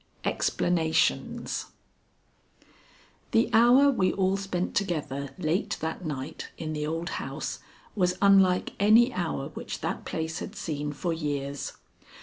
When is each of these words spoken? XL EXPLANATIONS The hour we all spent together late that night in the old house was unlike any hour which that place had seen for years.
XL 0.25 0.29
EXPLANATIONS 0.29 1.65
The 3.29 3.51
hour 3.53 3.91
we 3.91 4.11
all 4.11 4.35
spent 4.35 4.73
together 4.73 5.29
late 5.37 5.77
that 5.79 6.03
night 6.03 6.49
in 6.57 6.73
the 6.73 6.87
old 6.87 7.09
house 7.21 7.59
was 7.93 8.17
unlike 8.19 8.73
any 8.79 9.13
hour 9.13 9.49
which 9.49 9.81
that 9.81 10.03
place 10.03 10.39
had 10.39 10.55
seen 10.55 10.91
for 10.91 11.13
years. 11.13 11.73